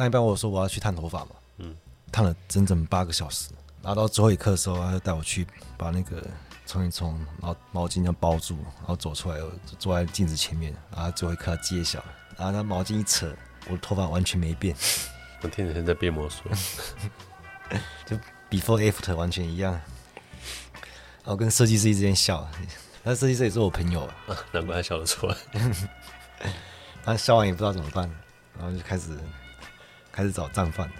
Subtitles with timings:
[0.00, 1.76] 上一班我说我要去烫头发嘛，嗯，
[2.10, 3.50] 烫了整整八个小时，
[3.82, 5.46] 然后到最后一刻的时候，他就带我去
[5.76, 6.26] 把那个
[6.64, 9.38] 冲一冲，然后毛巾这样包住，然后走出来，
[9.78, 12.02] 坐在镜子前面，然后最后一刻要揭晓，
[12.38, 13.30] 然后他毛巾一扯，
[13.66, 14.74] 我的头发完全没变，
[15.42, 16.44] 我听着在变魔术，
[18.06, 18.16] 就
[18.48, 19.82] before after 完全一样，然
[21.26, 22.48] 后跟设计师一直在笑，
[23.02, 25.36] 那设计师也是我朋友啊，难怪他笑得出来，
[27.04, 28.10] 他笑完也不知道怎么办，
[28.58, 29.14] 然后就开始。
[30.12, 30.90] 开始找战犯，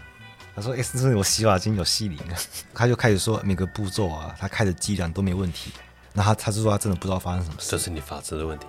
[0.54, 2.36] 他说：“哎、欸，是不是我洗发精有细灵啊？”
[2.74, 5.72] 他就开始说每个步骤啊，他开的剂量都没问题。
[6.12, 7.70] 那他他是说他真的不知道发生什么事。
[7.70, 8.66] 这是你发质的问题。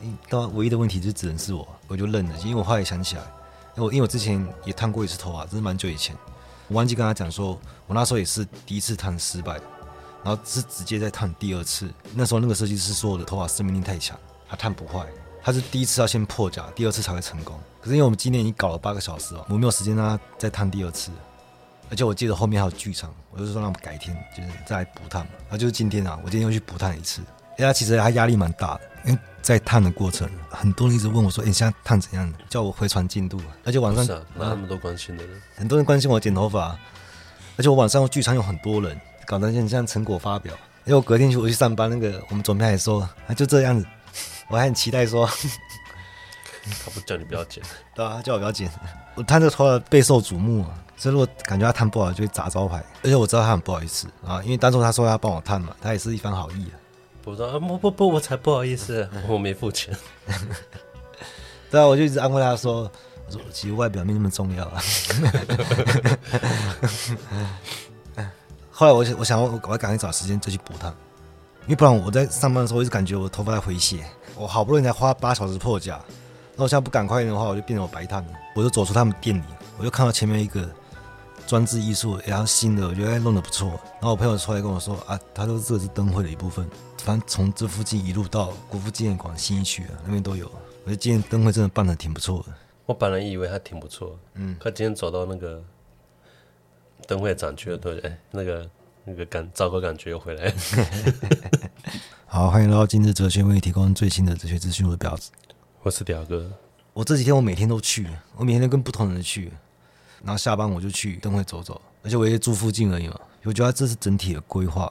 [0.00, 3.22] 嗯，到唯一的问题就只能是我，我就愣了，因为我后来想起来，
[3.76, 6.16] 因为我因为我之前也烫过一次头发，这是蛮久以前，
[6.66, 9.60] 我忘记跟他讲说，我那时候也是第一次烫失败，
[10.24, 11.88] 然后是直接在烫第二次。
[12.14, 15.06] 那时候那个设计师说我的头发生命力太强，他烫不坏。
[15.42, 17.58] 他是第一次要先破甲，第二次才会成功。
[17.80, 21.10] 可是因为我们今天已经搞了八个小时了，我没有时间让他再烫第二次。
[21.90, 25.22] 而且我记得后面还有剧场，我就说让我们改天就是再来补烫。
[25.42, 27.20] 然后就是今天啊，我今天又去补烫一次。
[27.58, 33.38] 因为他其实他压力蛮大的，因为在烫的过程，很多人一直问我说：“哎、欸，你现在烫怎样？”叫我回传进度。
[33.62, 35.42] 而且晚上，哪那么多关心的人？
[35.56, 36.78] 很多人关心我剪头发。
[37.58, 40.54] 而且我晚上剧场有很多人，搞得像像成果发表。
[40.84, 43.86] 因为我隔天去我去上班，那个我们总编还说，啊就这样子。
[44.52, 47.64] 我还很期待说，他不叫你不要剪，
[47.96, 48.70] 对啊，他叫我不要剪。
[49.14, 52.84] 我烫这个头发备受瞩目啊，所以如果感觉他烫不好，就会砸招牌。
[53.02, 56.76] 而且我知道他很不好意思啊，因为当初他说他帮我烫嘛，他也是一番好意啊。
[57.22, 59.96] 不知道，不不不，我才不好意思，我没付钱。
[61.70, 62.90] 对啊，我就一直安慰他说，
[63.26, 64.82] 我说其实外表没那么重要啊。
[68.70, 70.94] 后来我想，我想我我赶快找时间再去补烫。
[71.64, 74.04] 因为不然我在上班的时候，我一直感觉我头发在回血。
[74.36, 76.00] 我好不容易才花八小时破甲，
[76.56, 78.30] 那我现在不赶快一点的话，我就变成我白炭了。
[78.54, 79.42] 我就走出他们店里，
[79.78, 80.68] 我就看到前面一个
[81.46, 83.68] 专制艺术，然后新的，我觉得弄得不错。
[83.68, 86.68] 然后我朋友出来跟我说啊，他说这个是灯会的一部分，
[86.98, 90.46] 反正从这附近一路到国父纪念馆、新一区啊那边都有。
[90.84, 92.52] 我觉得今天灯会真的办的挺不错的。
[92.86, 95.62] 我本来以为他挺不错，嗯，他今天走到那个
[97.06, 98.68] 灯会展区了，对，不对，那个。
[99.04, 100.54] 那个感糟糕感觉又回来。
[102.34, 104.86] 好，欢迎来到今日哲学，为你提供最新的哲学资讯。
[104.86, 105.30] 我的表子，
[105.82, 106.50] 我是表哥。
[106.94, 109.52] 我这几天我每天都去，我每天都跟不同的人去，
[110.24, 113.20] 然后下班我就去灯会走走，而且我也住附近而已嘛。
[113.42, 114.90] 我觉得这是整体的规划、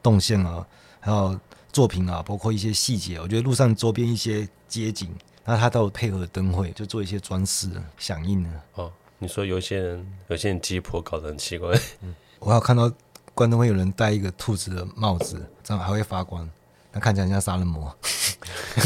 [0.00, 0.64] 动线啊，
[1.00, 1.36] 还有
[1.72, 3.18] 作品啊，包括一些细节。
[3.18, 5.12] 我觉得路上周边一些街景，
[5.44, 7.68] 那它都有配合灯会，就做一些装饰、
[7.98, 8.64] 响应啊。
[8.74, 11.76] 哦，你说有些人，有些人鸡婆搞得很奇怪。
[12.02, 12.88] 嗯，我还有看到。
[13.34, 16.50] 关灯会有人戴一个兔子的帽子，这样还会发光，
[16.92, 17.94] 那看起来像杀人魔。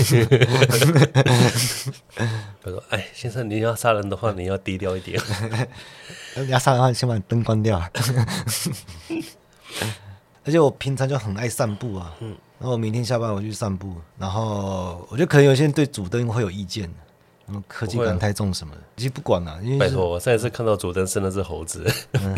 [2.63, 5.21] 他说：“哎，先生，你要杀人的话，你要低调一点。
[6.37, 7.81] 你 要杀人的话，先把灯关掉。
[10.45, 16.93] 而且我平常就很爱散步啊，嗯，然后我明天下班我去散步，然后我觉得可能有些人对主灯会有意见，
[17.69, 21.89] 科技感太重什么的，其实不管了，因为、就是、拜托，我上一次看到主灯是那只猴子。
[22.13, 22.37] 嗯”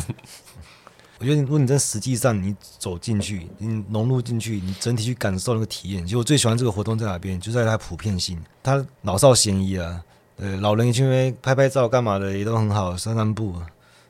[1.24, 6.04] 我觉得，如果你在实际上你走进去，你融入进去，你整体去感受那个体验。
[6.04, 7.40] 其实我最喜欢这个活动在哪边？
[7.40, 10.04] 就在它普遍性，它老少咸宜啊。
[10.36, 13.54] 呃，老人去那边拍拍照干嘛的也都很好，散散步。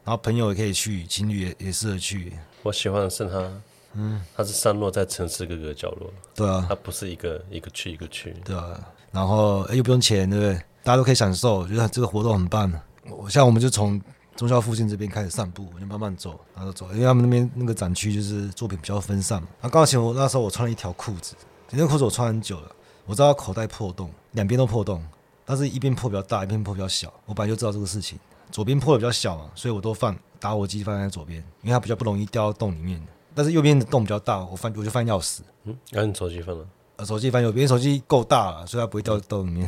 [0.03, 2.33] 然后朋友也可以去，情侣也也适合去。
[2.65, 3.53] 我喜欢的是它，
[3.93, 6.13] 嗯，它是散落在城市各个角落。
[6.35, 8.35] 对啊，它不是一个一个区一个区。
[8.45, 8.81] 对啊，
[9.13, 10.55] 然后又不用钱，对不对？
[10.83, 12.73] 大家都可以享受，我觉得这个活动很棒。
[13.09, 14.03] 我像我们就从。
[14.37, 19.49] 中校附近这边开始散步，我就慢慢走，然后走，因为他们那边那个展区就是作品比较分散嘛。
[19.61, 21.35] 然后刚好我那时候我穿了一条裤子，
[21.71, 22.71] 那条裤子我穿很久了，
[23.07, 25.05] 我知道口袋破洞，两边都破洞，
[25.45, 27.13] 但是一边破比较大，一边破比较小。
[27.27, 28.19] 我本来就知道这个事情，
[28.51, 33.01] 左边破的比较小嘛，所以我都放打火机放在左边，因为它比较不容易掉到洞里面。
[33.37, 35.41] 但是右边的洞比较大，我放我就放钥匙。
[35.65, 36.67] 嗯，然后你手机放了？
[36.97, 39.63] 呃，手机放右边，手机够大了，所以它不会掉到洞里面。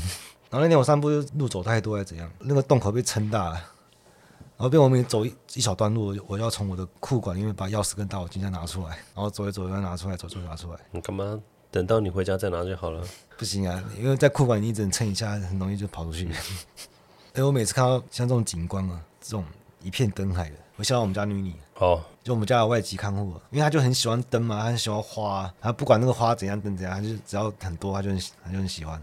[0.50, 3.60] 然后那天我散步就路走太多还是怎样，那个洞口被撑大了。
[4.56, 10.78] 然后被我们走一一小段路，我要从我的裤管里面把钥匙跟打火机再拿出来，然后走一走再拿出来，走走拿出来。
[10.90, 11.38] 你干嘛？
[11.70, 13.04] 等到你回家再拿就好了。
[13.36, 16.30] 不行啊，因为在裤管你一直蹭一下，很容易就跑出去。
[17.34, 19.44] 哎，我每次看到像这种景观啊，这种
[19.82, 29.02] 一片灯海的，我想到我们家女女哦，就我们家的外籍看护，因为她就很喜欢灯嘛，她很喜欢花，她不管那个花怎样灯怎样，她就只要很多，她就很她就很喜欢。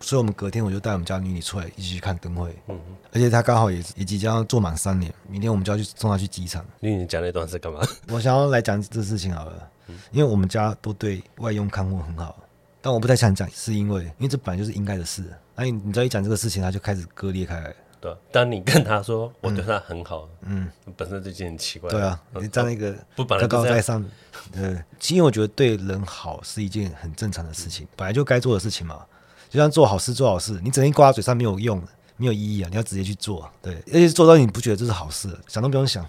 [0.00, 2.54] 所以，我们隔天我就带我们家女女出来一起去看灯会。
[2.68, 2.80] 嗯，
[3.12, 6.64] 而且她刚好也也即将要做满三年，明天我们就要去送她去机场。
[6.80, 7.80] 女女讲那段是干嘛？
[8.08, 9.70] 我想要来讲这事情好了，
[10.10, 12.36] 因为我们家都对外佣看护很好，
[12.80, 15.24] 但我不太想讲，是因为因为这本来就是应该的事。
[15.54, 17.74] 那你你知道一讲这个事情，他就开始割裂开来。
[18.00, 21.90] 对、啊，当你跟他说我对他很好，嗯，本身这件很奇怪。
[21.90, 24.02] 对啊，你站那个 不高高在上，
[24.50, 29.04] 对，其实我觉得对人好是一件很正常的事情，本来就该做的事情嘛。
[29.50, 31.82] 就像做好事做好事，你整天挂在嘴上没有用，
[32.16, 32.68] 没有意义啊！
[32.70, 36.06] 你要直接去做，对，而且做到你不觉得这是好事，想都不用想。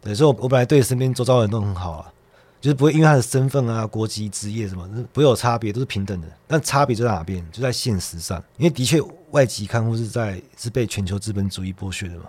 [0.00, 2.12] 对，所以我我本来对身边周遭的人都很好啊。
[2.60, 6.28] 就是不会因为他的身份啊、国籍、职业什么，不会有差别，都是平等的。
[6.46, 7.44] 但差别在哪边？
[7.50, 8.40] 就在现实上。
[8.56, 9.00] 因为的确，
[9.32, 12.26] 外籍看护是在是被全球资本主义剥削的嘛，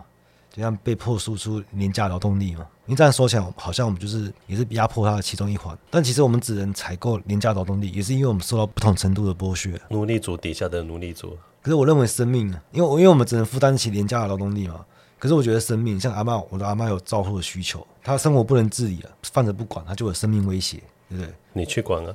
[0.54, 2.66] 就像被迫输出廉价劳动力嘛。
[2.86, 5.78] 因为这样说起来，好像我们就是也是压迫他的其中一环。
[5.90, 9.80] 但其实我们只能采购廉价劳动力，也是因为我们受到不同程度的剥削。
[9.90, 11.38] 奴隶主底下的奴隶主。
[11.62, 14.86] 可是我认为生命啊，因为因为我们只能负担起廉价的劳动力嘛。
[15.18, 21.34] 可是我觉得生命，像阿妈，我的阿妈有照护的需求，她生活不能自理了，放着不管，她就有生命威胁，对不对？
[21.54, 22.14] 你去管啊！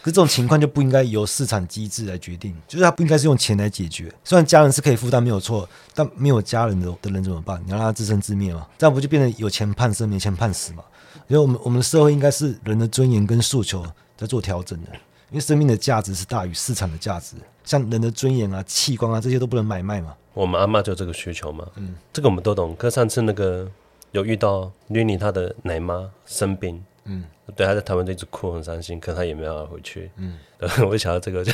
[0.00, 4.12] 可是这种情况就不应该由市场机制来决定，就是他不应该是用钱来解决。
[4.24, 7.62] 虽然家人是可以负担没有错，但没有家人的的人怎么办？
[7.64, 8.66] 你要让他自生自灭嘛？
[8.78, 10.82] 这样不就变成有钱判生，没钱判死嘛？
[11.28, 13.84] 因为我们我们的社会应该是人的尊严跟诉求
[14.16, 14.88] 在做调整的，
[15.30, 20.14] 因为生命的价值是大于市场的价值，像人的尊严啊、器官啊这些都不能买卖嘛。
[20.32, 22.74] 我们阿嬷就这个需求嘛，嗯，这个我们都懂。
[22.76, 23.68] 可上次那个
[24.12, 27.24] 有遇到妮妮她的奶妈生病，嗯，
[27.56, 30.38] 对，他在台湾就一直哭很伤心，可他也没办法回去，嗯，
[30.86, 31.52] 我一想到这个就，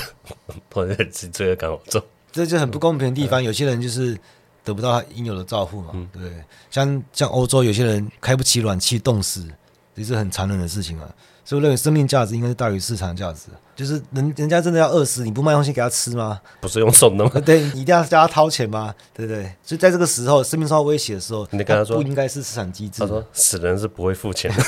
[0.68, 2.02] 突然就罪恶感好重，
[2.32, 3.42] 这就很不公平的地方。
[3.42, 4.18] 有些人就是
[4.64, 6.30] 得不到他应有的照顾嘛，对，
[6.70, 9.46] 像像欧洲有些人开不起暖气冻死，
[9.94, 11.08] 这是很残忍的事情啊。
[11.44, 16.40] 所以我认为生命价值应该是大于市场价值，就是人人家真的要饿死，你不卖东西给他吃吗？
[16.60, 17.30] 不是用送的吗？
[17.44, 18.94] 对，你一定要叫他掏钱吗？
[19.12, 19.44] 对不对？
[19.62, 23.02] 所以在这个时候，生命受到威胁的时候，你跟他说不应该是市场机制。
[23.02, 24.62] 他说死人是不会付钱的。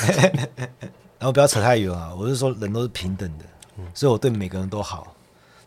[1.19, 3.45] 然后不要扯太远啊，我是说人都是平等的，
[3.93, 5.15] 所以我对每个人都好。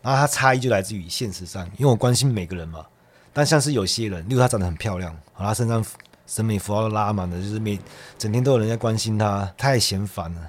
[0.01, 2.87] 然后他差异就来自于现实上，因为我关心每个人嘛。
[3.33, 5.85] 但像是有些人，例如他长得很漂亮，好，他身上
[6.27, 7.79] 审美符号都拉满了，就是每
[8.17, 10.41] 整天都有人在关心他，太嫌烦了。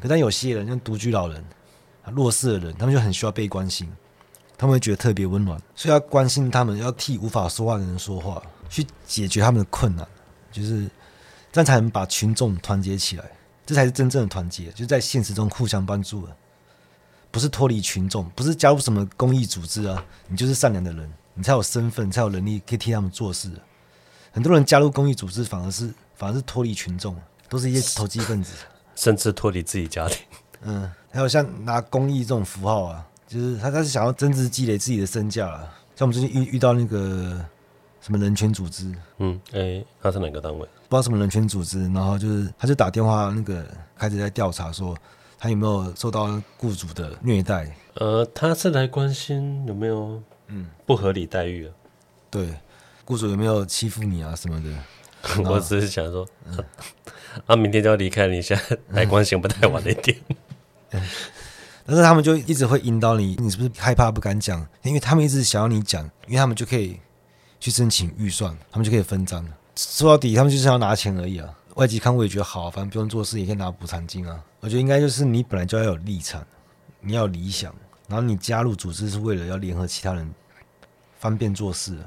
[0.00, 1.44] 可但有些人像独居老人、
[2.10, 3.90] 弱势的人，他们就很需要被关心，
[4.56, 10.06] 他们会觉得特别温暖，所以要关心他们，要替无法说话的人说话，去解决他们的困难，
[10.52, 10.90] 就是
[11.52, 13.24] 这样才能把群众团结起来，
[13.64, 16.36] 这才是真正的团结，就是在现实中互相帮助了，
[17.30, 23.50] 不是脱离群众，不是加入什么公益组织啊，你就是善良的人，你才有身份，才有能力可以替他们做事。
[24.30, 27.16] 很多人加入公益组织，反而是反而是脱离群众，
[27.48, 28.52] 都是一些投机分子。
[28.96, 30.18] 甚至脱离自己家庭，
[30.62, 35.60] 嗯，还有像拿公益这种符号啊，就是他他是想要增值积累自己的身价啊。
[35.94, 37.40] 像我们最近遇遇到那个
[38.00, 40.58] 什么人权组织，嗯，哎、欸，他是哪个单位？
[40.58, 43.64] 不知道什么人权组织，然后就是他就打电话那个
[43.96, 44.96] 开始在调查，说
[45.38, 47.72] 他有没有受到雇主的虐待。
[47.94, 51.72] 呃，他是来关心有没有嗯不合理待遇啊？
[52.28, 52.52] 对，
[53.04, 54.68] 雇主有没有欺负你啊什么的？
[55.48, 56.26] 我只是想说。
[56.46, 56.58] 嗯
[57.46, 60.16] 啊，明天就要离开你，现在 来关心不太晚了一点。
[60.28, 60.36] 嗯，
[61.86, 64.66] 但是他们就一直会引导你，你是不是害怕不敢讲？
[64.82, 66.98] 因为他们一直想要你讲，因为他们就可以
[67.60, 69.46] 去申请预算，他们就可以分赃。
[69.76, 71.48] 说到底，他们就是要拿钱而已啊。
[71.74, 74.42] 外籍看我也觉得好，反正不用做事也可以拿补偿金啊。
[74.60, 76.44] 我觉得应该就是你本来就要有立场，
[77.00, 77.74] 你要有理想，
[78.08, 80.34] 然后你加入组织是为了要联合其他人，
[81.18, 81.96] 方便做事。
[81.96, 82.06] 啊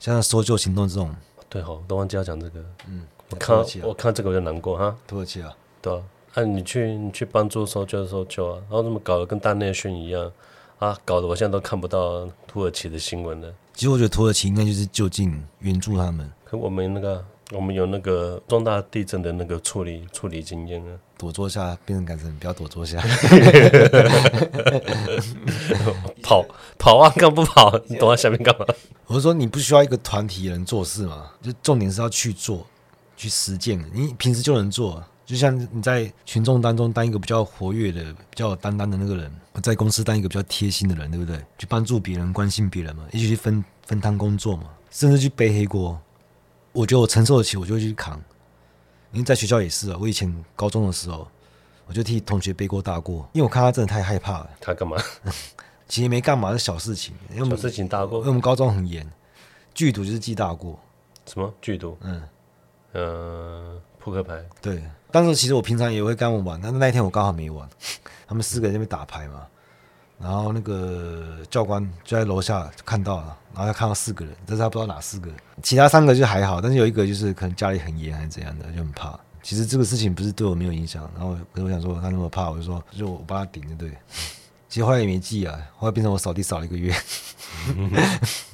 [0.00, 1.14] 像搜救行动这种，
[1.48, 3.06] 对吼，都忘记要讲这个，嗯。
[3.30, 6.02] 我看我看这个我就难过哈，土耳其啊，对啊，
[6.34, 10.32] 啊你去你去帮助搜救的搜救啊，然后怎么搞得跟大内训一样
[10.78, 13.52] 啊，搞得我现在都看不到土耳其的新闻了。
[13.74, 22.98] 其实我觉得土耳其应该就是就近援助他们，可我们那个我们有那个重大地震的那个处理处理经验啊，躲坐下变成改成不要躲坐下，
[26.22, 26.44] 跑
[26.78, 27.78] 跑啊干不跑？
[27.88, 28.66] 你躲在下面干嘛？
[29.06, 32.66] 我是说你不需要一个团体人做事嘛，就重点是要去做。
[33.14, 35.00] 去实践，你平时就能做，
[35.32, 41.42] 就像你在群众当中当一个比较活跃的、比较有担当的那个人，在公司当一个比较贴心的人，对不对？
[41.56, 45.98] 去帮助别人、关心别人嘛，一起去分分摊工作嘛，甚至去背黑锅。
[46.72, 48.22] 我觉得我承受得起，我就会去扛。
[49.12, 51.26] 因为在学校也是啊，我以前高中的时候，
[51.86, 54.50] 我就替同学背过大过，因为我看他真的太害怕了。
[54.60, 54.98] 他干嘛？
[55.88, 57.14] 其实没干嘛，是小事情。
[57.34, 59.10] 因为小事情大过，因为我们高中很严，
[59.72, 60.78] 剧毒就是记大过。
[61.24, 61.96] 什么剧毒？
[62.02, 62.22] 嗯。
[62.92, 67.68] 呃，扑克牌对，但是其实我平常也会跟他们玩，但是那一天我刚好没玩，
[68.26, 69.42] 他们四个人在那边打牌嘛，
[70.18, 75.30] 然后那个教官就在楼下看到了，然后他看到四个人，但是他不知道哪四个，
[75.62, 79.18] 其他三个就还好，但是有一个就是可能家里很严还是怎样的，就很怕。
[79.42, 83.90] 其实这个事情不是对我没有影响，然后可是我想说他那么怕，我就说就我帮他顶着对，
[84.68, 86.94] 其实后来也没记啊，后来变成我扫地扫了一个月。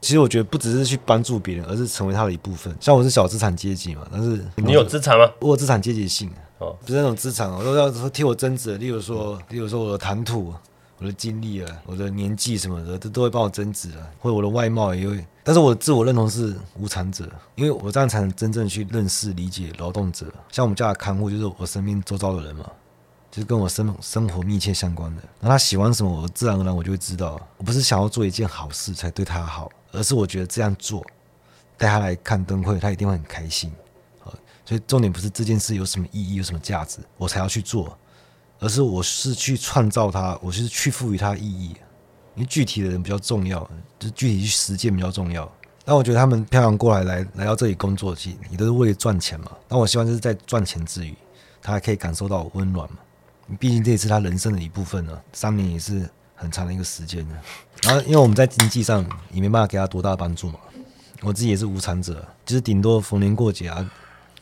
[0.00, 2.76] 其其实我觉得不只是去帮助别人，而是成为他的一部分。
[2.80, 5.30] 像我是小资产阶级嘛，但是你有资产吗？
[5.38, 6.28] 我有资产阶级性
[6.58, 8.76] 哦，不是那种资产哦，都要替我增值。
[8.76, 10.52] 例如说，例如说我的谈吐、
[10.98, 15.24] 我的经历啊、我的年纪什么的，都都会帮我增值啊，或者我的外貌也会。
[15.44, 20.26] 但是我的自我认同是无产者，因为我这样才能真正去认识、理解劳动者。
[20.50, 22.64] 像我们家的看护，就是我身边周遭的人嘛。
[23.30, 27.40] 就是跟我生生活密切相关的，那他喜欢什么，我自然而然我就会知道。
[27.58, 31.04] 我不是想要做一件好事才对他好，而是我觉得这样做
[31.76, 33.72] 带他来看灯会，他一定会很开心。
[34.64, 37.98] 所以重点不是这件事有什么意义、有什么价值，我才要去做，
[38.60, 41.74] 而是我是去创造它，我是去赋予它意义。
[42.36, 43.68] 因为具体的人比较重要，
[43.98, 45.50] 就具体去实践比较重要。
[45.84, 49.50] 但我觉得他们漂洋过来来来到这里工作，其实你都是为了赚钱嘛。
[49.66, 51.12] 但我希望就是在赚钱之余，
[51.60, 52.98] 他还可以感受到温暖嘛。
[53.58, 56.08] 毕竟这也是他人生的一部分了，三年也是
[56.40, 57.36] 很长的一个时间了。
[57.82, 60.58] 然后，因为我们在经济上也没办法给他多大的帮助嘛，
[61.20, 63.76] 我自己也是无产者，就是顶多逢年过节啊，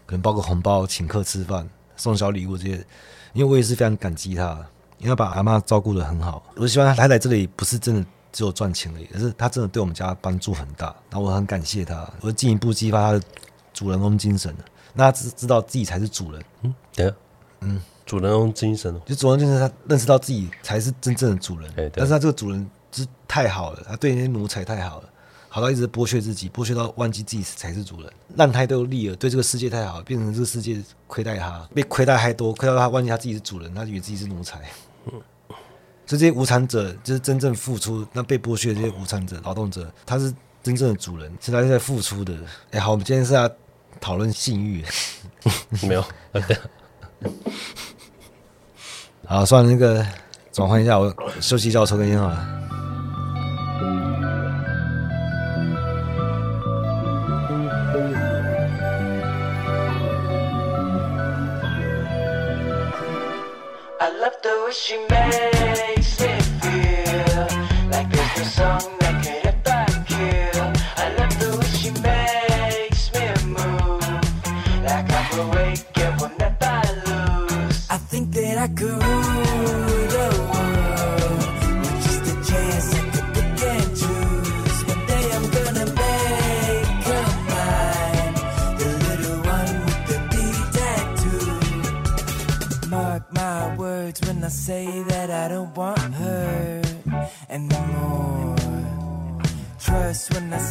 [0.07, 2.85] 可能包个红包、请客吃饭、送小礼物这些。
[3.35, 4.59] 因为我也是非常感激他，
[4.99, 6.43] 因为他把阿妈照顾得很好。
[6.57, 10.95] 我希望他来这里不是真的只有赚钱而已，而是他真的对我们家帮助很大。
[11.11, 13.23] 那我很感谢他，我进一步激发他的
[13.75, 14.53] 主人翁精神。
[14.95, 16.43] 那他知知道自己才是主人。
[16.63, 17.15] 嗯，对，
[17.61, 17.81] 嗯。
[18.09, 25.09] 主人翁精神，就主人精神他认识到自己才是真正的主人，但是他这个主人是太好了，他对那些奴才太好了，
[25.51, 34.59] 好到一直剥削自己，剥削到忘记自己才是主人，烂胎都立了，对这个世界太好，变成这个世界亏待他，被亏待太多，亏待他忘记他自己是主人，他以为自己是奴才。
[36.07, 42.35] 所以这些无产者就是真正付出，那被剥削的这些无产者、劳动者，他是真正的主人，是他是在付出的。
[42.71, 43.47] 哎，好，我们今天是要
[44.01, 44.83] 讨论性欲，
[45.87, 46.03] 没有。
[49.27, 50.05] 好，算了，那个
[50.53, 52.55] 转换一下，我休息一下，我抽根烟好了。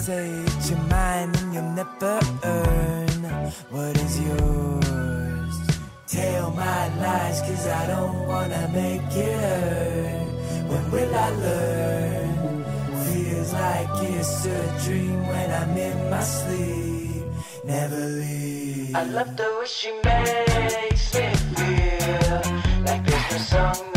[0.07, 3.21] say it's your mind and you'll never earn
[3.69, 5.55] what is yours.
[6.07, 10.29] Tell my lies, cause I don't wanna make it hurt.
[10.69, 12.63] When will I learn?
[13.03, 17.25] Feels like it's a dream when I'm in my sleep.
[17.65, 18.95] Never leave.
[18.95, 22.41] I love the way she makes me feel
[22.87, 23.96] like there's no song.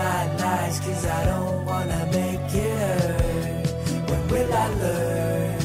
[0.00, 3.66] my lies, cause I don't wanna make it hurt.
[4.08, 5.60] When will I learn?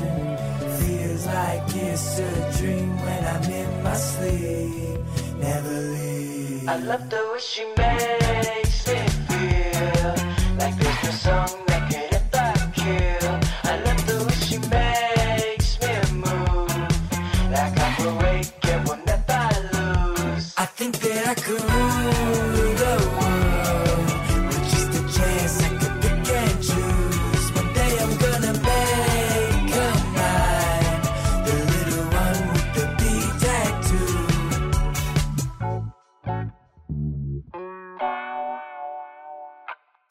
[0.80, 5.00] Feels like it's a dream when I'm in my sleep.
[5.48, 6.68] Never leave.
[6.74, 10.14] I love the way she makes me feel
[10.62, 11.65] like there's no song.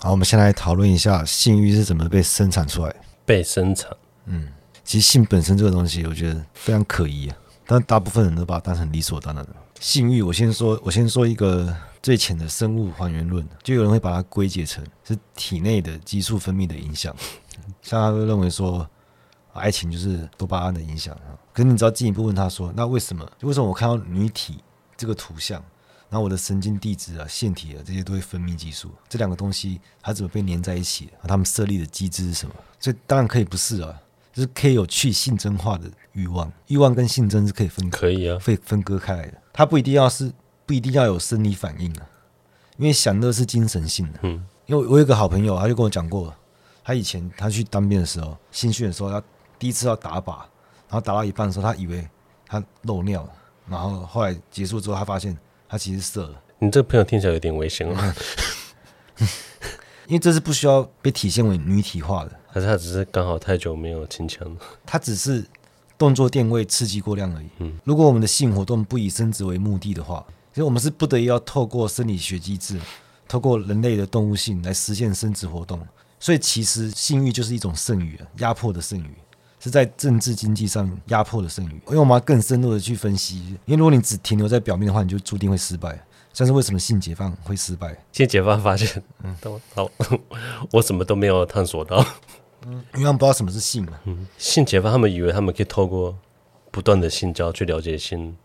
[0.04, 2.94] 好，我们先来讨论一下性欲是怎么被生产出来。
[3.24, 3.90] 被生产，
[4.26, 4.52] 嗯，
[4.84, 7.36] 其实性本身这个东西，我觉得非常可疑啊。
[7.66, 9.50] 但大部分人都把它当成理所当然的。
[9.80, 17.16] 性欲，我先说，我先说一个最浅的生物还原论，就有人会把它归结成是体内的激素分泌的影响。
[17.80, 18.86] 像他会认为说，
[19.54, 21.32] 爱情就是多巴胺的影响啊。
[21.50, 23.26] 可是你只要进一步问他说，那为什么？
[23.40, 24.62] 为什么我看到女体
[24.98, 25.64] 这个图像？
[26.14, 28.88] 然后我的神经递质啊、腺体啊这些都会分泌激素。
[29.08, 31.10] 这两个东西它怎么被粘在一起？
[31.26, 32.54] 它们设立的机制是什么？
[32.78, 34.00] 所以当然可以不是啊，
[34.32, 39.42] 就是可以有去性征化的欲望，欲望跟性征是可以分可以啊，可以分割开来的。
[39.52, 40.32] 它不一定要是
[40.64, 42.06] 不一定要有生理反应啊，
[42.76, 44.20] 因为享乐是精神性的。
[44.22, 46.32] 嗯，因为我有一个好朋友，他就跟我讲过，
[46.84, 49.20] 他以前他去当兵的时候，新训的时候，他
[49.58, 50.36] 第一次要打靶，
[50.86, 52.08] 然后打到一半的时候，他以为
[52.46, 53.30] 他漏尿了。
[53.66, 55.36] 然后后来结束之后，他发现
[55.68, 56.40] 他其实射了。
[56.58, 58.14] 你这个朋友听起来有点危险哦，
[60.06, 64.60] 因为这是不需要被体现为女体化的，还是他只是刚好太久没有清枪了？
[64.86, 65.44] 他只是
[65.98, 67.48] 动作电位刺激过量而已。
[67.58, 72.78] 嗯，如果我们的性活动不以生殖为目的的话，其实我们是不得已要透过生理学机制，
[73.26, 75.80] 透过人类的动物性来实现生殖活动。
[76.20, 79.14] 所以其实性欲就是一种剩余，压迫的剩余。
[79.64, 83.38] 是在政治经济上压迫的剩余，因为我们要更深入的去分析。
[83.64, 85.98] 因为如果你只停留在表面的话，你就注定会失败。
[86.34, 87.96] 像是为什么性解放会失败？
[88.12, 89.34] 性解放发现，嗯，
[89.74, 89.90] 好，
[90.70, 92.04] 我什么都没有探索到，
[92.66, 93.92] 嗯，因为他们不知道什么是性嘛。
[94.04, 96.14] 嗯，性解放，他们以为他们可以透过
[96.70, 98.36] 不断的性交去了解性，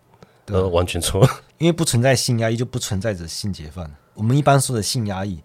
[0.46, 1.28] 呃，完全错。
[1.60, 3.92] 因为不存在性压抑，就不存在着性解放。
[4.14, 5.42] 我们一般说的性压抑，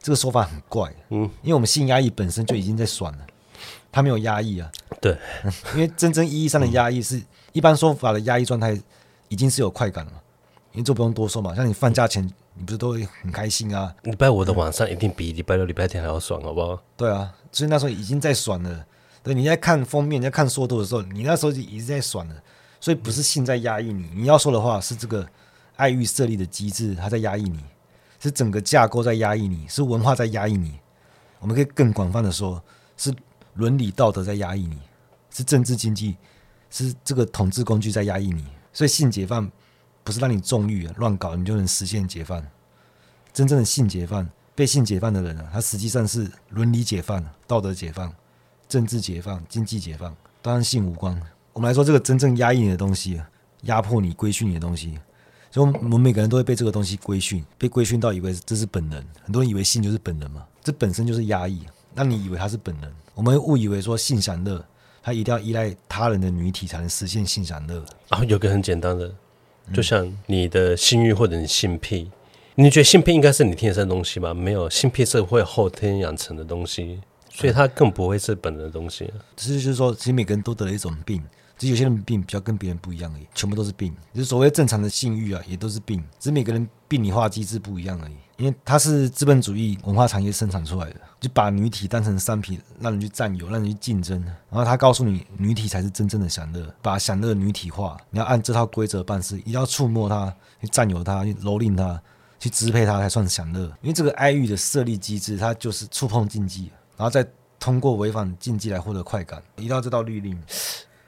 [0.00, 3.26] 这个说法很怪，嗯，因为我们性压抑本身就已经在爽了。
[3.92, 4.72] 他没有压抑啊，
[5.02, 5.18] 对，
[5.74, 7.20] 因为真正意义上的压抑是
[7.52, 8.80] 一般说法的压抑状态，
[9.28, 10.12] 已经是有快感了，
[10.70, 11.52] 因为这不用多说嘛。
[11.56, 13.92] 像你放假前，你不是都会很开心啊？
[14.04, 16.80] 礼拜五的晚上一定比礼拜六、礼拜天还要爽，好不好？
[16.96, 18.86] 对啊，所以那时候已经在爽了。
[19.24, 22.36] 对，你在看封面、你在看缩图的时候，你那时候就已经在爽了。
[22.80, 25.28] 所以不是性在压抑你，你要说的话是这个
[25.74, 27.58] 爱欲设立的机制，它在压抑你，
[28.20, 30.78] 是整个架构在压抑你，是文化在压抑你。
[31.40, 32.62] 我们可以更广泛的说，
[32.96, 33.12] 是。
[33.56, 34.78] 伦理道德在压抑你，
[35.32, 36.16] 是政治经济，
[36.70, 38.44] 是这个统治工具在压抑你。
[38.72, 39.50] 所以性解放
[40.04, 42.42] 不是让你纵欲乱搞，你就能实现解放。
[43.32, 48.12] 真正的性解放，被性解放的人啊，他实际上是伦理解放、道德解放、
[48.68, 51.18] 政治解放、经济解放，当然性无关。
[51.52, 53.20] 我们来说，这个真正压抑你的东西，
[53.62, 54.98] 压迫你、规训你的东西，
[55.50, 59.02] 所以我们每个人都会被这个东西规训，被规训到以为这是本能。
[59.22, 61.62] 很多人以为性就是本能嘛，这本身就是压抑。
[61.94, 62.90] 那你以为它是本能？
[63.14, 64.64] 我们误以为说性享乐，
[65.02, 67.84] 它一定要依赖他人的女体才能实现性享乐。
[68.08, 69.12] 啊，有个很简单的，
[69.74, 72.10] 就像你的性欲或者你性癖，
[72.54, 74.32] 你觉得性癖应该是你天生的东西吗？
[74.32, 79.10] 没有，性癖是会后天养成的东西，所以它更不会是本能的东西。
[79.36, 81.22] 只是就是说，其实每个人都得了一种病。
[81.58, 83.94] 只是有些人病比较跟别人不一样而已，全部都是病。
[84.12, 88.14] 就是所谓正常的性欲啊，也都是病，只是每个人病理化机制不一样而已。
[88.42, 94.20] 因为它是资本主义文化产业生产出来的，就把女体当成商品，让人去占有，让人去竞争。
[94.50, 97.96] 然后他告诉你，女体才是真正的享乐，把享乐女体化。
[98.10, 102.02] 你要按这套规则办事，一定要触摸它，去占有它，去蹂躏它，
[102.40, 103.60] 去支配它，才算享乐。
[103.80, 107.24] 因为这个爱欲的设立机制，它就是触碰禁忌，然后再
[107.60, 109.40] 通过违反禁忌来获得快感。
[109.54, 110.36] 一到这道律令。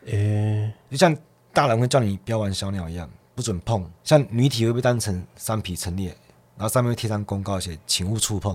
[0.07, 1.17] 诶、欸，就像
[1.53, 3.85] 大人会叫你不要玩小鸟一样，不准碰。
[4.05, 6.17] 像女体会被当成商品陈列，
[6.57, 8.55] 然后上面会贴上公告写“请勿触碰”，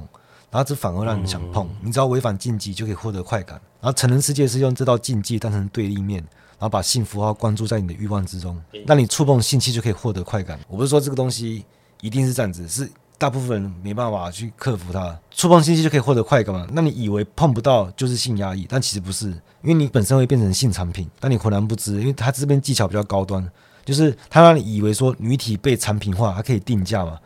[0.52, 1.68] 然后这反而让你想碰。
[1.68, 3.60] 嗯、你只要违反禁忌就可以获得快感。
[3.82, 10.60] 然后成人世界是用这道禁忌当成对立面，然后把性符号关注在你的欲望之中，让你触碰性器就可以获得快感。
[10.68, 11.66] 我不是说这个东西
[12.02, 12.90] 一定是这样子，是。
[13.20, 16.66] 大部分人没办法去克服它，触碰性器就可以获得快感嘛？
[16.72, 19.28] 那你以为碰不到就是性压抑，但其实不是，
[19.62, 23.46] 因为你本身会变成性产品，但你浑然不知，因为它这边技巧比较高端，
[23.84, 27.20] 就是它让你以为说女体被产品化，它可以定价嘛？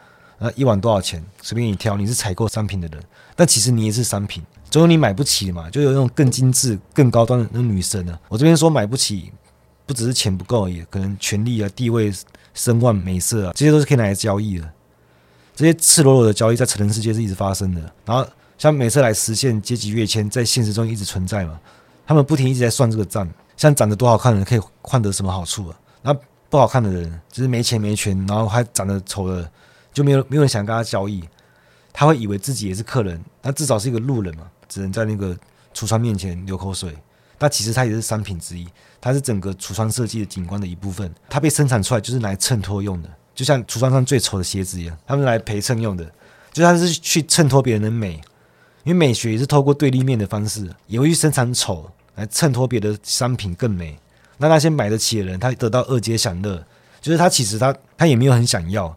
[0.44, 1.24] 那一晚多少钱？
[1.42, 3.02] 随便你挑，你是采购商品的人，
[3.34, 8.20] 但其实你也是商品，总有你买不起的嘛，就有那种更精致、更高端的那种女生呢。
[8.28, 9.32] 我这边说买不起，
[9.86, 12.14] 不只是钱不够而已，可能权力啊、地位、
[12.54, 14.70] 声望、美色啊，这些都是可以拿来交易的。
[15.56, 18.28] 这些赤裸裸的交易在成人世界是一直发生的，然后
[18.58, 21.58] 像美色来实现阶级跃迁，在现实中一直存在嘛，
[22.06, 25.80] 他们不停一直在算这个账，像长得多好看的人可以换得什么好处啊？
[26.02, 26.14] 那
[26.50, 29.50] 不好看的人，就是没钱没权，然后还长得丑的，
[29.94, 31.24] 就没有没有人想跟他交易，
[31.94, 35.38] 他会以为自己也是客人，他至少是一个路人嘛，只能在那个
[35.74, 36.98] 橱窗面前流口水，
[37.38, 38.68] 但其实他也是商品之一，
[39.00, 43.10] 它是整个橱窗设计的景观的一部分，它被生产出来就是来衬托用的。
[43.36, 46.10] 就像橱窗上最丑的鞋子一样，他们来陪衬用的，
[46.52, 48.22] 就他是去衬托别人的美，
[48.84, 53.98] 因为美学也是透过对立面的方式，也会去生产丑来衬托别的商品更美。
[54.38, 56.64] 那那些买得起的人，他得到二阶享乐，
[57.02, 58.96] 就是他其实他他也没有很想要，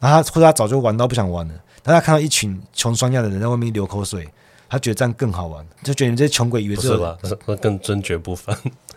[0.00, 4.28] 然后他或者他早就玩到不想玩了，但他看到一群穷酸样的人在外面流口水，
[4.68, 7.16] 他觉得这样更好玩，就觉得你这些穷鬼以为是吧？
[7.46, 8.56] 那更尊爵不凡。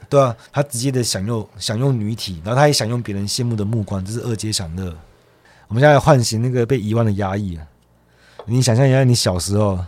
[0.09, 4.93] 对啊，他直接的享用享用女体，然后他也享用别人羡慕的目光，这是二阶享乐。
[5.67, 7.65] 我们现在唤醒那个被遗忘的压抑啊！
[8.45, 9.79] 你想象一下，你小时候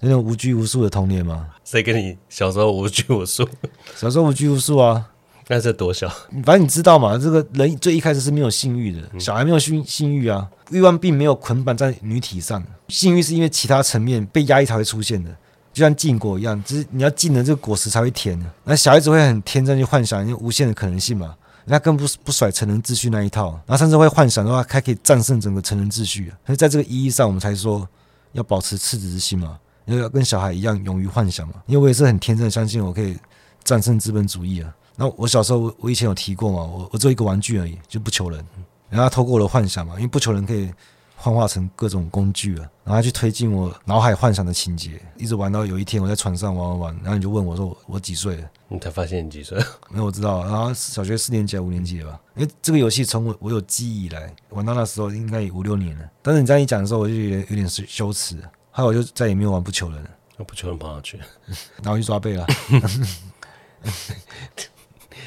[0.00, 1.48] 那种无拘无束的童年吗？
[1.64, 3.48] 谁跟你小时候无拘无束？
[3.96, 5.08] 小时候无拘无束啊！
[5.48, 6.08] 那是多小？
[6.44, 15.30] 反正你知道嘛，这个人最一开始是没有性欲的，小孩没有性性欲啊，欲望并没有捆绑在女体上，性欲是因为其他层面被压抑才会出现的，
[15.72, 18.36] 就像禁果一样，只是你要禁了这个果实才会甜。
[18.64, 26.32] 那小孩子会很天真去幻想，因为无限的可能性嘛，人家更不不甩成人秩序那一套，然后甚至会幻想的话，还可以战胜整个成人秩序。
[26.44, 27.88] 所以在这个意义上，我们才说
[28.32, 33.16] 要保持赤子之心嘛，要跟小孩一样勇于幻想嘛，因为我也是很天真的相信我可以
[33.62, 34.74] 战胜资本主义啊。
[34.96, 38.44] 那我小时候，我以前有提过嘛，我我做一个玩具而已，就不求人。
[38.88, 40.72] 然后他透过我的幻想嘛，因为不求人可以
[41.16, 48.50] 幻化成各种工具啊，然后他去推进我脑海幻想的情节，一直玩到有一天我在船上玩玩玩，然后你就问我说我，我几岁了？
[48.68, 49.58] 你才发现你几岁？
[49.90, 52.20] 没有，我知道，然后小学四年级还五年级了吧？
[52.36, 56.08] 因为这个游戏从我我有记忆以来玩到那时候应该有五六年了。
[56.22, 58.36] 但是你这样一讲的时候，我就有点有点羞耻，
[58.70, 60.10] 后来我就再也没有玩不求人了。
[60.38, 61.18] 那不求人跑哪去？
[61.82, 62.46] 然后去抓背了。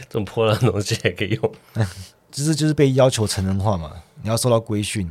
[0.10, 1.52] 这种破烂东西也可以用，
[2.32, 3.92] 就是就是被要求成人化嘛，
[4.24, 5.04] 你要受到规训，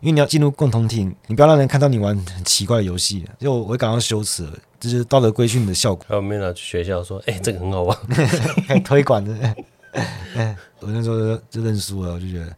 [0.00, 4.46] 因为你要进入共同体，你不要让人看到你玩很奇怪的游戏，就我会感到羞耻，
[4.78, 6.04] 这就是道德规训的效果。
[6.06, 7.98] 还有没有拿去学校说，哎、欸，这个很好玩，
[8.84, 9.56] 推广的。
[10.80, 12.56] 我那时候就认输了，我就觉得，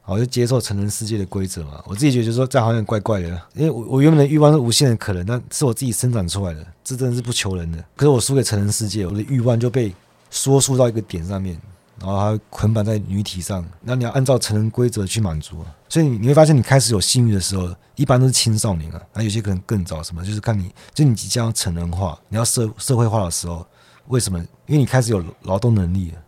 [0.00, 1.82] 好，我就接受成人世界的规则嘛。
[1.86, 7.84] 我自己觉得就是说这样好像怪怪的，因为我我原本的欲望是无限的可能，但是我自己生长出来的，这真的是不求人的。
[7.96, 9.92] 可是我输给成人世界，我的欲望就被。
[10.30, 11.60] 缩缩到一个点上面，
[11.98, 15.64] 然后还捆绑在女体上，那你要按照成人规则去满足。
[15.88, 20.02] 所以你会发现，你开始有性欲的时候，一般都是青少年啊，那有些可能更早。
[20.02, 20.24] 什么？
[20.24, 23.66] 就是看你，就你即将成人化，你要社社会化的时候，
[24.08, 24.38] 为什么？
[24.66, 26.18] 因为你开始有劳动能力了，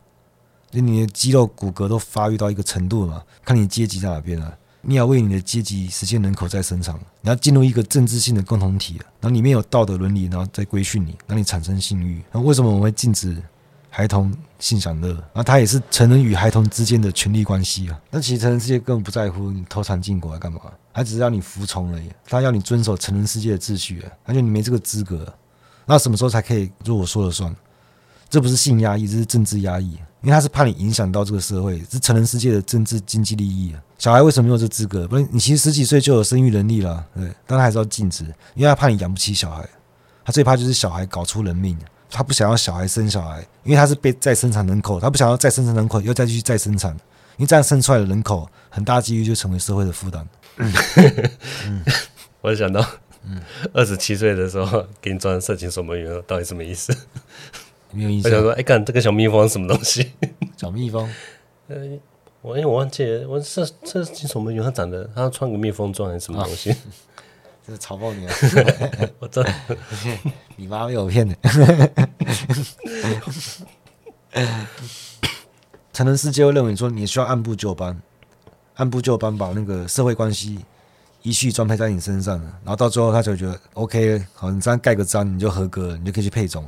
[0.71, 3.23] 就你的肌肉骨骼都发育到一个程度了嘛。
[3.45, 12.23] 看你阶级在哪边了，你要为你的阶级实现人口再生产，你要进入一个政治性的共同体，然后里面有道德伦理，然后再规训你，让你产生性欲。
[12.33, 13.37] 那为什么我们会禁止？
[13.91, 18.01] 孩童性享乐，那他也是成人与孩童之间的权利关系啊。
[18.11, 20.61] 那其实成人世界根本不在乎你偷藏禁果来干嘛，
[20.95, 22.09] 他只是要你服从而已。
[22.25, 25.31] 他要你遵守成人世界的秩序，而且你没这个资格。
[25.85, 27.55] 那什么时候才可以做我说了算？
[28.29, 29.91] 这不是性压抑，这是政治压抑，
[30.23, 33.83] 因为他是怕你影响到这个社会，是成人世界的政治经济利益啊。
[33.99, 35.09] 小孩为什么没有这资格？
[35.09, 38.23] 不是你其实十几岁就有生育能力了，对，但他还是要禁止，
[38.55, 39.69] 因为他怕你养不起小孩。
[40.25, 41.77] 他最怕就是小孩搞出人命。
[42.11, 46.91] 他不想要小孩生小孩，因为他是被再生产人口，他不想要再生产人口，又再继续再生产，
[47.37, 50.27] 因为这样生出来的人口，很大几率就成为社会的负担。
[50.57, 51.85] 嗯，
[52.43, 52.85] 我就想到，
[53.25, 53.41] 嗯，
[53.73, 56.95] 二十七岁的时候给你装色情守门员，到底什么意思？
[57.93, 58.29] 没有意思。
[58.29, 60.13] 我想说，哎，看这个小蜜蜂是什么东西？
[60.57, 61.09] 小蜜蜂？
[61.69, 61.77] 呃，
[62.43, 66.73] 我因为我忘记了，我色色情守门员，他长得，他穿个蜜蜂装还是什么东西？
[66.73, 66.77] 哦
[67.71, 68.35] 是嘲讽你啊！
[69.21, 69.55] 我真的，
[70.57, 71.37] 你妈被我骗的。
[75.93, 78.01] 成人世界会认为说你需要按部就班，
[78.75, 80.59] 按部就班把那个社会关系
[81.23, 86.63] 依序装配在你身上，然后到最后他就觉得 OK，好，你这样盖个章你就合格了，你就可以去配种，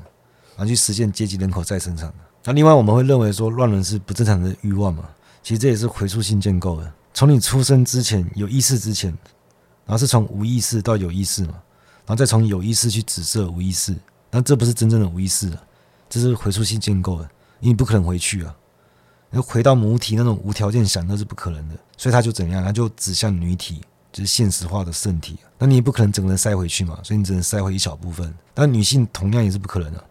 [0.57, 2.13] 然后去实现阶级人口再生产。
[2.45, 5.09] 那另外我们会认为说乱伦是不正常的欲望嘛？
[5.43, 9.17] 其实这也是回溯性建构的，从你出生之前有意识之前。
[9.85, 11.55] 然后是从无意识到有意识嘛，
[12.07, 13.95] 然后再从有意识去指涉无意识，
[14.31, 15.63] 那这不是真正的无意识了，
[16.09, 17.25] 这是回溯性建构的，
[17.61, 18.55] 因为你不可能回去啊，
[19.33, 23.81] 要回到母体那种无条件想那是不可能的，所以他就怎样，他就指向女体，
[24.13, 30.05] 就是现实化的圣体，那你也不可能整个人塞回去嘛，所以你只能塞回一小部分，但女性同样也是不可能的，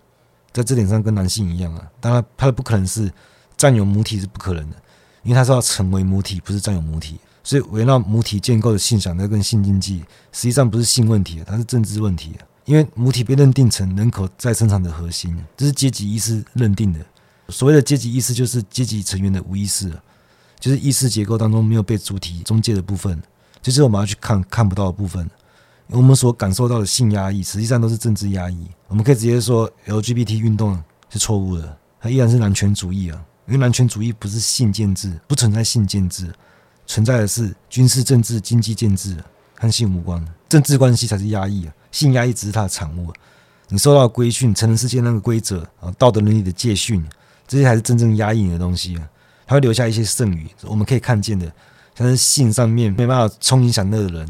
[0.52, 3.12] 在这点上跟男性一样啊，当然他的不可能是
[3.56, 4.76] 占有母体是不可能的，
[5.24, 7.20] 因为他是要成为母体，不是占有母体。
[7.44, 12.34] 所以围绕母体建构的性享乐跟性经济，实际上不是性问题，它是政治问题。
[12.66, 17.00] 因为母体被认定成人口再生产的核心，这是阶级意识认定的。
[17.50, 19.92] 所谓的阶级意识，就是阶级成员的无意识，
[20.60, 23.22] 就是意识结构当中没有被主体中介的部分，
[23.62, 25.30] 就是我们要去看看不到的部分。
[25.88, 28.68] 我们所感受到的性压抑，实际上都是政治压抑。
[28.88, 36.32] 我们可以直接说，LGBT 运动是错误的，它依然是男权主义啊，因为男权主义不是性建制，不存在性建制。
[36.92, 39.16] 存在的是军事、政治、经济建制，
[39.58, 40.22] 和性无关。
[40.50, 43.14] 政治关系才是压抑啊，性压抑只是它的产物。
[43.70, 47.02] 你受到规训、成人世界那个规则啊、道德伦理的戒训，
[47.48, 49.08] 这些才是真正压抑你的东西啊。
[49.48, 51.50] 它会留下一些剩余，我们可以看见的，
[51.98, 54.28] 像是性上面没办法充盈享乐的人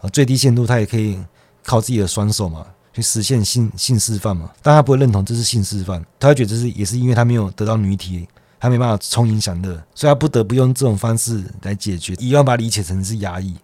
[0.00, 1.18] 啊，最低限度他也可以
[1.64, 4.52] 靠自己的双手嘛，去实现性性示范嘛。
[4.62, 8.28] 但他不会认同这是性示范，他会觉得这是也是因为他没有得到女体
[8.60, 13.56] 他没办法充盈享乐，所以他不得不用这种方式来解决，一样把它理解成是压抑。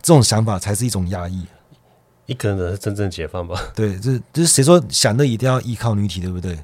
[0.00, 1.46] 这种想法才是一种压抑。
[2.26, 3.60] 一个人的是真正解放吧？
[3.74, 6.58] 对，这就是谁说享乐一定要依靠女体，对不对？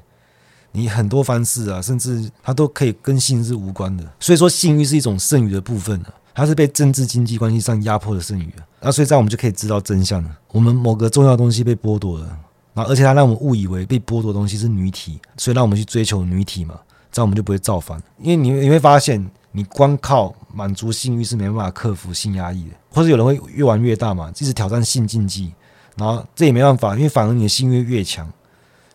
[0.71, 4.03] 你很多方式啊，甚至它都可以跟性是无关的。
[4.19, 8.63] 所以说，性欲是一种剩余的部分啊，它是被政治经济关系上压迫的剩余啊。
[8.81, 12.27] 那所以这样我们就可以知道真相了：我们某个重要东西被剥夺了，
[12.73, 16.79] 然后而且它让我们误以为被剥夺的东西是女体，所以让我们去追求女体嘛。
[17.11, 25.53] 这样我们就不会造反，因为你你会发现，你光靠满足性欲是没办法克服性压抑的，或者有人会越玩越大嘛，一直挑战性禁忌，
[25.95, 28.31] 然后这也没办法，因为反而你的性欲越强，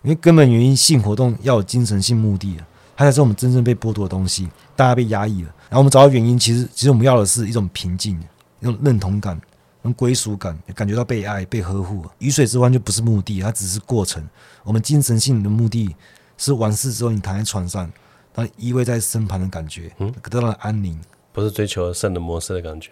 [0.03, 2.57] 因为根本原因性活动要有精神性目的，
[2.97, 8.17] 它才是我们真正被剥夺的东西，大家被压抑了，然后我们找到原因，其实其实我们要的是一种平静，
[8.61, 12.05] 一种认同感，一种归属感，感觉到被爱、被呵护。
[12.19, 14.25] 鱼水之欢就不是目的，它只是过程。
[14.63, 15.95] 我们精神性的目的
[16.39, 17.91] 是完事之后，你躺在床上。
[18.35, 21.01] 他依偎在身旁的感觉，嗯，得到了安宁，
[21.33, 22.91] 不是追求圣的模式的感觉。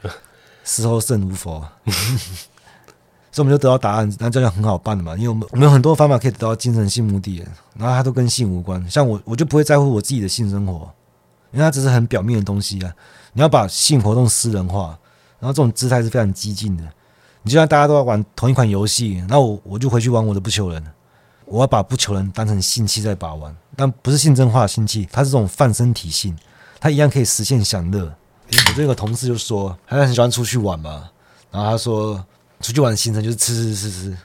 [0.64, 1.60] 事后圣无佛，
[3.32, 4.14] 所以我们就得到答案。
[4.20, 7.44] 那这样很好办的嘛，因为我们我们有很多方法可以得到精神性目的，
[7.76, 8.88] 然后它都跟性无关。
[8.88, 10.88] 像我，我就不会在乎我自己的性生活，
[11.50, 12.94] 因为它只是很表面的东西啊。
[13.32, 14.96] 你要把性活动私人化，
[15.40, 16.84] 然后这种姿态是非常激进的。
[17.42, 20.86] 你就像大家都要玩同一款游戏，那我我就回去玩我的不求人。
[21.52, 26.34] 我要把不求人当成性器在把玩，但不是性征化的性器，它是这种泛身体性，
[26.80, 28.10] 它一样可以实现享乐。
[28.68, 31.10] 我这个同事就说，他很喜欢出去玩嘛，
[31.50, 32.24] 然后他说
[32.62, 34.16] 出去玩的行程就是吃吃吃吃。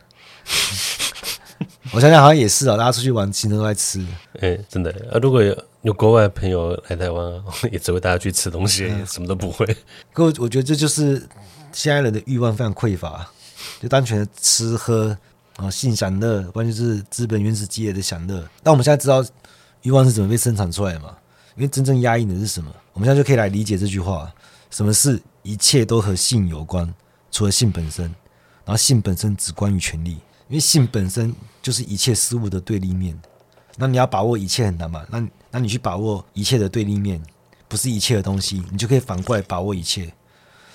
[1.91, 3.99] 我想想好像也是啊，大家出去玩行程都在吃。
[4.35, 9.65] 哎、欸，真的啊，如果有有国外朋友来台湾， 也只会带他去吃东西，嗯、什么都不会。
[10.13, 11.27] 可我我觉得这就是
[11.73, 13.29] 现在人的欲望非常匮乏，
[13.81, 15.17] 就单纯的吃喝。
[15.57, 18.47] 啊，性享乐完全是资本原始积累的享乐。
[18.63, 19.25] 那我们现在知道
[19.81, 21.17] 欲望是怎么被生产出来的嘛？
[21.55, 22.71] 因为真正压抑的是什么？
[22.93, 24.31] 我们现在就可以来理解这句话：
[24.69, 26.93] 什么是一切都和性有关，
[27.31, 28.05] 除了性本身。
[28.63, 33.19] 然后性本身只关于权利，因为性本身就是一切事物的对立面。
[33.77, 35.05] 那你要把握一切很难嘛？
[35.09, 37.19] 那那你去把握一切的对立面，
[37.67, 40.03] 不是一切的东西，你就可以反过来把握一切。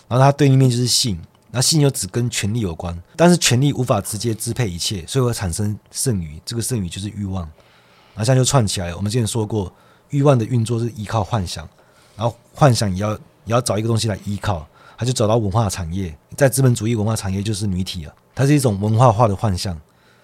[0.08, 1.20] 然后它对立面就是性。
[1.54, 6.40] 那性又只跟权力有关，但是权力无法直接支配一切，所以会产生剩余。
[6.46, 7.48] 这个剩余就是欲望。
[8.14, 8.96] 那现在就串起来了。
[8.96, 9.70] 我们之前说过，
[10.08, 11.68] 欲望的运作是依靠幻想，
[12.16, 16.16] 然后幻想也要也要找一个东西来依靠，他就找到文化产业。
[16.36, 19.78] 在资本主义文化产业就是女体啊，它是一种文化化的幻象，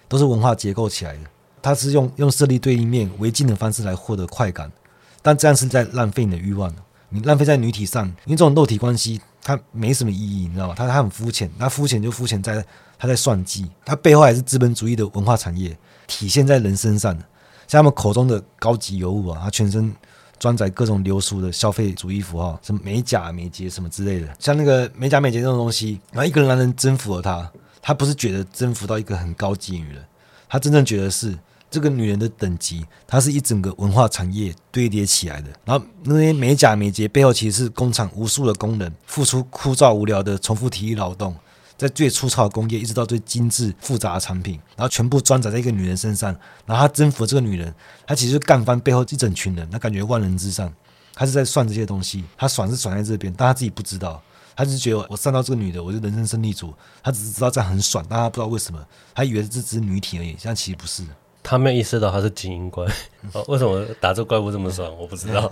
[0.08, 1.20] 都是文化结构起来的。
[1.60, 4.72] 它是用用设立对立面违禁的方式来获得快感，
[5.20, 6.74] 但这样是在浪费你的欲望。
[7.10, 9.20] 你浪费在女体上，因为这种肉体关系。
[9.40, 10.74] 它没什么意义，你知道吗？
[10.76, 12.62] 它它很肤浅，它肤浅就肤浅在
[12.98, 15.74] 它在算计，它背后还是资本主义的文化产业
[16.06, 17.24] 体现在人身上的，
[17.66, 19.90] 像他们口中的高级尤物啊，它全身
[20.38, 30.04] 装载各种流苏的消费主义符号，什么美甲美睫什么之类的，像那个美甲美睫这种东西，然后一个男人征服了她，他不是觉得征服到一个很高级女人，
[30.46, 31.38] 他真正觉得是。
[31.70, 35.48] 这个女人的等级，它是一整个文化产业堆叠起来的。
[35.64, 41.36] 然后那些美甲美睫背后，其实是工厂无数的工人付出枯燥无聊的重复体力劳动，
[41.76, 46.34] 在最粗糙的工业，一直到最精致复杂的产品，然后全部装载在一个女人身上。
[46.64, 47.74] 然后他征服这个女人，
[48.06, 50.72] 他其实是干翻背后一整群人，他感觉万人之上，
[51.14, 52.24] 他是在算这些东西。
[52.36, 54.22] 他爽是爽在这边，但他自己不知道，
[54.56, 56.72] 他只是觉得我上到这个女的，我就人生胜利组。
[57.02, 58.82] 他只是知道这样很爽，但他不知道为什么，
[59.14, 61.04] 他以为这只是女体而已，现在其实不是。
[61.48, 62.84] 他没有意识到他是精英怪，
[63.32, 64.94] 哦，为什么打这怪物这么爽？
[64.98, 65.50] 我不知道。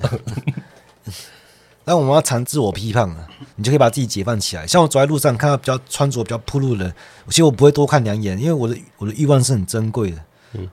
[1.85, 4.67] 那我们要常自我批判啊，你就可以把自己解放起来。
[4.67, 6.95] 像我走在路上看到比较穿着比较铺路的人，
[7.29, 10.23] 其实我不会多看两眼，因为我的我的欲望是很珍贵的，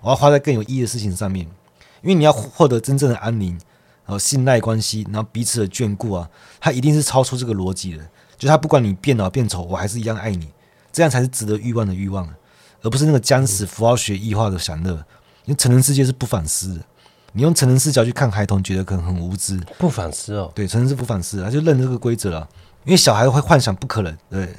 [0.01, 1.47] 我要花在更有意义的事情上面。
[2.01, 3.51] 因为你要获得真正的安宁，
[4.05, 8.03] 然后信赖关系，然后彼此的眷顾啊，它一定是超出这个逻辑的。
[8.37, 10.49] 就他不管你变老变丑，我还是一样爱你，
[10.91, 12.27] 这样才是值得欲望的欲望。
[12.83, 14.93] 而不是那个僵死符号学异化的享乐，
[15.45, 16.81] 因为成人世界是不反思的。
[17.31, 20.51] 你用成人视角去看孩童，觉得可能很无知，不反思哦。
[20.53, 22.47] 对，成人是不反思，他就认这个规则了。
[22.85, 24.53] 因为小孩会幻想不可能，对，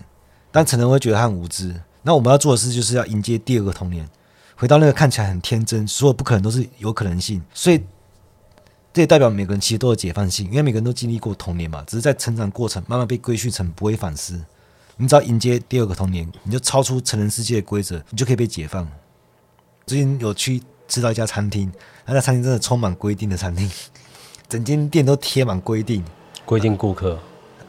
[0.51, 1.73] 但成人会觉得他很无知。
[2.03, 4.09] 那我们要做的事，就是要迎接第二个童年，
[4.57, 7.41] 回到那个看起来很天真，所有不可能都是有可能性。
[7.53, 7.81] 所以
[8.93, 14.43] 这也代表每个人其实都有解放性，因为每个人都经历过童年嘛，只是在成长过程慢慢被规训成不会反思。
[14.97, 18.89] 你只要迎接第二个童年，你就超出成人世界的规则，你就可以被解放。
[19.87, 21.73] 最近有去吃到一家餐厅，
[22.07, 23.71] 那家餐厅真的充满规定的餐厅，
[24.49, 26.05] 整间店都贴满规定，
[26.45, 27.19] 规定顾客。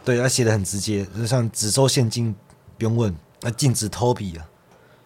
[0.04, 2.36] 对，他写的很直接，就像只收现金，
[2.78, 3.16] 不用问。
[3.42, 4.46] 那禁止偷笔啊，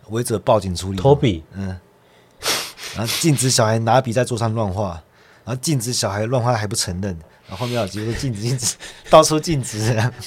[0.09, 0.97] 违者报警处理。
[0.97, 1.79] 偷笔，嗯。
[2.95, 5.01] 然后禁止小孩拿笔在桌上乱画，
[5.45, 7.17] 然然后禁止小孩乱画还不承认，
[7.49, 8.75] 然后后面有几个禁止禁止，
[9.09, 9.79] 到处禁止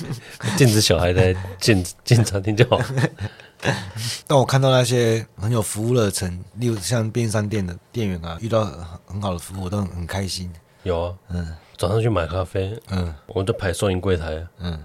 [0.59, 2.81] 禁止小孩在进进餐厅就好。
[4.27, 8.65] 但我看到那些很有服务热忱，例如像便利商店的店员啊，遇到
[9.07, 10.53] 很好的服务，我都很很开心。
[10.83, 14.85] 有啊，嗯，早上去买咖啡，嗯，我就排收银柜台，嗯，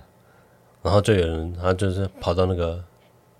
[0.83, 2.83] 然后就有人，他就是跑到那个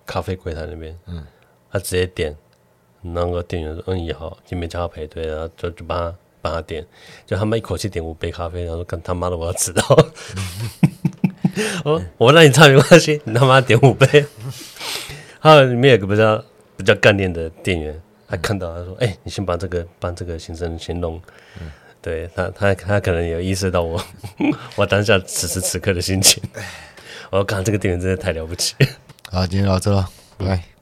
[0.08, 1.24] 咖啡柜台那边，嗯，
[1.72, 2.36] 他直接点，
[3.02, 6.86] 那个店员说：“嗯，也好，就没叫他排队，然后就就帮他帮他点，
[7.26, 9.84] 就他们一口气点五杯咖啡，然后说：‘干他妈的，我要迟到。
[11.84, 14.26] ’我我让你唱没关系，你他妈点五杯。
[15.40, 16.44] ”还有里面有个比较
[16.76, 21.22] 比较干练的店员，他看到他说：“哎、欸，你先把这个帮这个先生先弄。
[21.60, 24.02] 嗯”对他他他可能有意识到我
[24.78, 26.42] 我当下此时此刻的心情。
[27.32, 28.76] 我说：“刚这个店员真的太了不起。”
[29.30, 30.77] 好，今天到这了，拜拜。